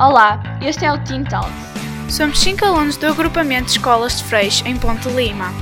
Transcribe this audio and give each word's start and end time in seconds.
Olá, 0.00 0.42
este 0.62 0.86
é 0.86 0.90
o 0.90 1.04
Teen 1.04 1.24
Talks. 1.24 1.52
Somos 2.08 2.38
cinco 2.40 2.64
alunos 2.64 2.96
do 2.96 3.06
agrupamento 3.06 3.66
de 3.66 3.72
escolas 3.72 4.16
de 4.16 4.24
Freixo 4.24 4.66
em 4.66 4.74
Ponte 4.78 5.06
Lima. 5.10 5.52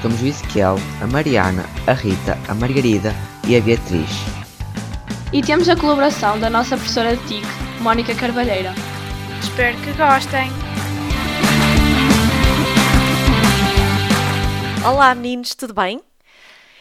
Somos 0.00 0.22
o 0.22 0.26
Ezequiel, 0.26 0.76
a 1.02 1.06
Mariana, 1.06 1.66
a 1.86 1.92
Rita, 1.92 2.38
a 2.48 2.54
Margarida 2.54 3.12
e 3.46 3.58
a 3.58 3.60
Beatriz. 3.60 4.08
E 5.34 5.42
temos 5.42 5.68
a 5.68 5.76
colaboração 5.76 6.40
da 6.40 6.48
nossa 6.48 6.78
professora 6.78 7.14
de 7.14 7.22
TIC, 7.28 7.46
Mónica 7.82 8.14
Carvalheira. 8.14 8.72
Espero 9.42 9.76
que 9.82 9.92
gostem. 9.92 10.50
Olá 14.82 15.14
meninos, 15.14 15.54
tudo 15.54 15.74
bem? 15.74 16.00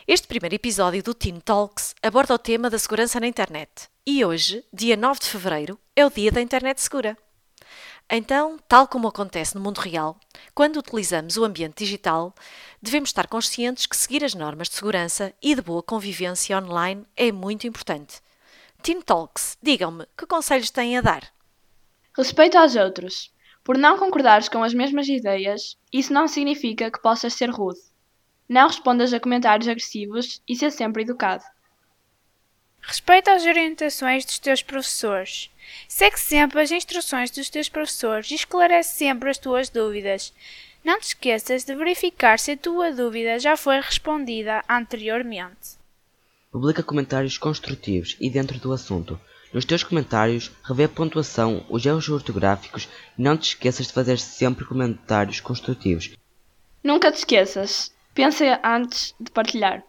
Este 0.08 0.26
primeiro 0.26 0.56
episódio 0.56 1.04
do 1.04 1.14
Teen 1.14 1.42
Talks 1.42 1.94
aborda 2.02 2.34
o 2.34 2.40
tema 2.40 2.70
da 2.70 2.80
segurança 2.80 3.20
na 3.20 3.28
internet. 3.28 3.90
E 4.10 4.24
hoje, 4.24 4.64
dia 4.72 4.96
9 4.96 5.20
de 5.20 5.26
fevereiro, 5.26 5.78
é 5.94 6.06
o 6.06 6.10
dia 6.10 6.32
da 6.32 6.42
internet 6.42 6.82
segura. 6.82 7.18
Então, 8.10 8.58
tal 8.66 8.88
como 8.88 9.10
acontece 9.10 9.54
no 9.54 9.60
mundo 9.60 9.80
real, 9.80 10.18
quando 10.56 10.78
utilizamos 10.78 11.36
o 11.36 11.44
ambiente 11.44 11.84
digital, 11.84 12.34
devemos 12.82 13.10
estar 13.10 13.28
conscientes 13.28 13.86
que 13.86 13.98
seguir 13.98 14.24
as 14.24 14.34
normas 14.34 14.70
de 14.70 14.76
segurança 14.76 15.34
e 15.44 15.54
de 15.54 15.62
boa 15.62 15.84
convivência 15.84 16.58
online 16.58 17.06
é 17.18 17.34
muito 17.34 17.68
importante. 17.68 18.22
Teen 18.82 19.02
Talks, 19.02 19.58
digam-me, 19.62 20.06
que 20.18 20.26
conselhos 20.26 20.72
têm 20.72 20.98
a 20.98 21.02
dar? 21.02 21.30
Respeito 22.16 22.58
aos 22.58 22.78
outros. 22.78 23.34
Por 23.62 23.78
não 23.78 23.98
concordares 23.98 24.48
com 24.48 24.64
as 24.64 24.74
mesmas 24.74 25.10
ideias, 25.10 25.78
isso 25.92 26.14
não 26.14 26.30
significa 26.30 26.90
que 26.90 27.02
possas 27.02 27.34
ser 27.34 27.50
rude. 27.50 27.82
Não 28.48 28.68
respondas 28.68 29.12
a 29.12 29.20
comentários 29.20 29.68
agressivos 29.68 30.42
e 30.48 30.56
ser 30.56 30.72
sempre 30.72 31.04
educado. 31.04 31.44
Respeita 32.82 33.34
as 33.34 33.46
orientações 33.46 34.26
dos 34.26 34.40
teus 34.40 34.62
professores. 34.62 35.50
Segue 35.88 36.20
sempre 36.20 36.62
as 36.62 36.72
instruções 36.72 37.30
dos 37.32 37.50
teus 37.50 37.70
professores 37.70 38.32
e 38.32 38.36
esclarece 38.36 38.98
sempre 38.98 39.30
as 39.30 39.38
tuas 39.38 39.70
dúvidas. 39.70 40.34
Não 40.84 41.00
te 41.00 41.08
esqueças 41.08 41.66
de 41.66 41.76
verificar 41.76 42.40
se 42.40 42.52
a 42.52 42.58
tua 42.58 42.94
dúvida 42.94 43.40
já 43.40 43.58
foi 43.58 43.80
respondida 43.82 44.64
anteriormente. 44.70 45.78
Publica 46.52 46.82
comentários 46.82 47.38
construtivos 47.38 48.16
e 48.22 48.30
dentro 48.30 48.58
do 48.58 48.72
assunto. 48.72 49.20
Nos 49.54 49.66
teus 49.66 49.84
comentários, 49.84 50.52
revê 50.64 50.86
a 50.86 50.90
pontuação, 50.90 51.66
os 51.70 51.86
erros 51.86 52.08
ortográficos 52.10 52.88
e 53.18 53.22
não 53.22 53.38
te 53.38 53.50
esqueças 53.50 53.88
de 53.88 53.94
fazer 53.94 54.18
sempre 54.18 54.66
comentários 54.66 55.40
construtivos. 55.40 56.12
Nunca 56.84 57.12
te 57.12 57.18
esqueças. 57.18 57.92
Pensa 58.14 58.60
antes 58.64 59.14
de 59.20 59.30
partilhar. 59.32 59.84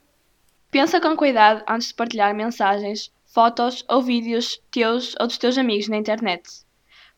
Pensa 0.70 1.00
com 1.00 1.16
cuidado 1.16 1.64
antes 1.66 1.88
de 1.88 1.94
partilhar 1.94 2.34
mensagens, 2.34 3.10
fotos 3.32 3.84
ou 3.88 4.02
vídeos 4.02 4.60
teus 4.70 5.14
ou 5.18 5.26
dos 5.26 5.38
teus 5.38 5.56
amigos 5.56 5.88
na 5.88 5.96
internet. 5.96 6.42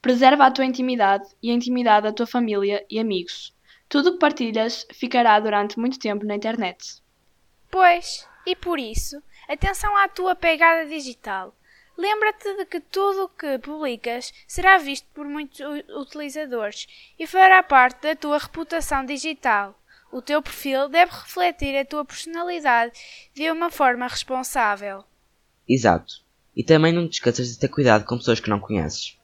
Preserva 0.01 0.47
a 0.47 0.51
tua 0.53 0.65
intimidade 0.65 1.29
e 1.43 1.51
a 1.51 1.55
intimidade 1.55 2.05
da 2.05 2.13
tua 2.13 2.29
família 2.29 2.87
e 2.89 3.01
amigos. 3.01 3.53
Tudo 3.89 4.11
o 4.11 4.13
que 4.13 4.19
partilhas 4.21 4.87
ficará 4.93 5.41
durante 5.41 5.81
muito 5.81 5.99
tempo 5.99 6.25
na 6.25 6.37
internet. 6.37 7.03
Pois, 7.69 8.25
e 8.47 8.55
por 8.55 8.79
isso, 8.79 9.21
atenção 9.49 9.97
à 9.97 10.09
tua 10.09 10.37
pegada 10.37 10.87
digital. 10.87 11.53
Lembra-te 11.99 12.55
de 12.57 12.67
que 12.67 12.81
tudo 12.81 13.25
o 13.25 13.29
que 13.29 13.59
publicas 13.59 14.33
será 14.47 14.79
visto 14.79 15.09
por 15.13 15.27
muitos 15.27 15.61
utilizadores 15.97 16.87
e 17.19 17.27
fará 17.27 17.65
parte 17.65 18.03
da 18.03 18.15
tua 18.15 18.39
reputação 18.39 19.05
digital. 19.05 19.75
O 20.13 20.21
teu 20.21 20.43
perfil 20.43 20.89
deve 20.89 21.13
refletir 21.13 21.77
a 21.77 21.85
tua 21.85 22.05
personalidade 22.05 22.99
de 23.33 23.49
uma 23.51 23.71
forma 23.71 24.09
responsável. 24.09 25.05
Exato. 25.69 26.25
E 26.57 26.65
também 26.65 26.93
não 26.93 27.09
te 27.09 27.15
esqueças 27.15 27.49
de 27.49 27.59
ter 27.59 27.69
cuidado 27.69 28.05
com 28.05 28.19
pessoas 28.19 28.41
que 28.41 28.51
não 28.51 28.59
conheces. 28.59 29.17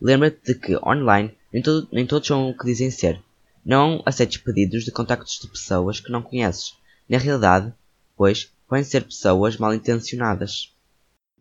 Lembra-te 0.00 0.52
de 0.52 0.60
que 0.60 0.76
online 0.86 1.34
nem, 1.50 1.62
todo, 1.62 1.88
nem 1.90 2.06
todos 2.06 2.28
são 2.28 2.50
o 2.50 2.56
que 2.56 2.66
dizem 2.66 2.90
ser. 2.90 3.22
Não 3.64 4.02
aceites 4.04 4.36
pedidos 4.36 4.84
de 4.84 4.92
contactos 4.92 5.38
de 5.40 5.48
pessoas 5.48 5.98
que 5.98 6.12
não 6.12 6.20
conheces. 6.20 6.76
Na 7.08 7.16
realidade, 7.16 7.72
pois, 8.14 8.52
podem 8.68 8.84
ser 8.84 9.04
pessoas 9.04 9.56
mal 9.56 9.72
intencionadas. 9.72 10.74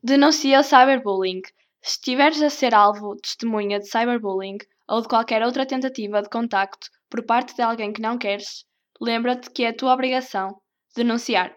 Denuncia 0.01 0.61
o 0.61 0.63
cyberbullying. 0.63 1.41
Se 1.81 1.97
estiveres 1.97 2.41
a 2.41 2.49
ser 2.49 2.73
alvo, 2.73 3.17
testemunha 3.17 3.79
de 3.79 3.89
cyberbullying 3.89 4.59
ou 4.87 5.01
de 5.01 5.09
qualquer 5.09 5.43
outra 5.43 5.65
tentativa 5.65 6.21
de 6.21 6.29
contacto 6.29 6.89
por 7.09 7.21
parte 7.23 7.53
de 7.53 7.61
alguém 7.61 7.91
que 7.91 8.01
não 8.01 8.17
queres, 8.17 8.65
lembra-te 9.03 9.49
que 9.51 9.63
é 9.65 9.69
a 9.69 9.75
tua 9.75 9.93
obrigação 9.93 10.57
denunciar. 10.95 11.53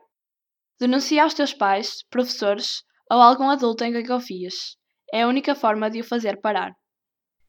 Denuncia 0.81 1.23
aos 1.23 1.33
teus 1.33 1.55
pais, 1.55 2.03
professores 2.11 2.83
ou 3.09 3.23
algum 3.23 3.49
adulto 3.49 3.85
em 3.85 3.93
quem 3.93 4.05
confias. 4.05 4.77
É 5.13 5.23
a 5.23 5.29
única 5.29 5.55
forma 5.55 5.89
de 5.89 6.01
o 6.01 6.05
fazer 6.05 6.41
parar. 6.41 6.73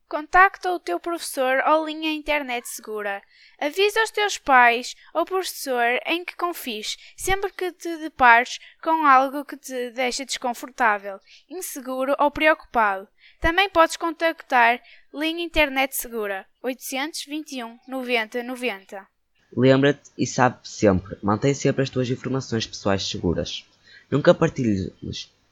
Contacta 0.08 0.72
o 0.72 0.80
teu 0.80 1.00
professor 1.00 1.62
ou 1.68 1.86
linha 1.86 2.14
internet 2.14 2.70
segura. 2.70 3.22
Avisa 3.60 4.04
os 4.04 4.12
teus 4.12 4.38
pais 4.38 4.96
ou 5.14 5.26
professor 5.26 6.00
em 6.06 6.24
que 6.24 6.38
confies 6.38 6.96
sempre 7.18 7.52
que 7.52 7.74
te 7.74 7.98
depares 7.98 8.60
com 8.82 9.06
algo 9.06 9.44
que 9.44 9.58
te 9.58 9.90
deixa 9.92 10.24
desconfortável, 10.24 11.20
inseguro 11.50 12.16
ou 12.20 12.30
preocupado. 12.32 13.08
Também 13.42 13.70
podes 13.70 13.98
contactar 13.98 14.80
linha 15.12 15.44
internet 15.44 15.94
segura 15.96 16.48
821 16.62 17.80
90 17.88 18.44
90. 18.44 19.17
Lembra-te 19.56 20.12
e 20.18 20.28
sabe 20.28 20.58
sempre, 20.64 21.18
mantém 21.24 21.54
sempre 21.54 21.82
as 21.84 21.90
tuas 21.90 22.10
informações 22.10 22.68
pessoais 22.68 23.08
seguras. 23.08 23.66
Nunca 24.12 24.34
partilhes, 24.34 24.92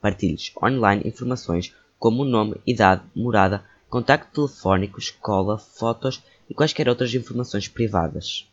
partilhes 0.01 0.51
online 0.61 1.01
informações 1.05 1.73
como 1.97 2.25
nome, 2.25 2.55
idade, 2.67 3.01
morada, 3.15 3.63
contacto 3.89 4.47
telefónico, 4.47 4.99
escola, 4.99 5.57
fotos 5.57 6.21
e 6.49 6.53
quaisquer 6.53 6.89
outras 6.89 7.13
informações 7.13 7.67
privadas. 7.67 8.47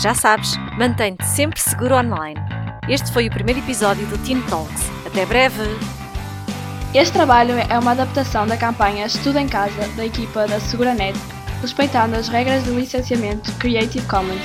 Já 0.00 0.14
sabes, 0.14 0.56
mantém-te 0.78 1.24
sempre 1.24 1.60
seguro 1.60 1.96
online. 1.96 2.40
Este 2.88 3.12
foi 3.12 3.26
o 3.26 3.30
primeiro 3.30 3.60
episódio 3.60 4.06
do 4.06 4.18
Teen 4.18 4.40
Talks. 4.42 4.82
Até 5.04 5.26
breve! 5.26 5.62
Este 6.94 7.12
trabalho 7.12 7.54
é 7.54 7.78
uma 7.78 7.90
adaptação 7.90 8.46
da 8.46 8.56
campanha 8.56 9.06
Estudo 9.06 9.38
em 9.38 9.48
Casa 9.48 9.88
da 9.96 10.06
equipa 10.06 10.46
da 10.46 10.60
Seguranet 10.60 11.18
respeitando 11.66 12.14
as 12.14 12.28
regras 12.28 12.64
de 12.64 12.70
licenciamento 12.70 13.50
Creative 13.54 14.06
Commons. 14.06 14.40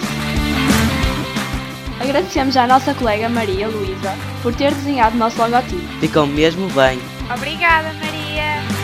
Agradecemos 1.99 2.57
à 2.57 2.65
nossa 2.65 2.95
colega 2.95 3.29
Maria 3.29 3.67
Luísa 3.67 4.15
por 4.41 4.55
ter 4.55 4.73
desenhado 4.73 5.15
o 5.15 5.19
nosso 5.19 5.39
logotipo. 5.39 5.87
Ficam 5.99 6.25
mesmo 6.25 6.67
bem. 6.69 6.99
Obrigada, 7.31 7.93
Maria! 7.93 8.80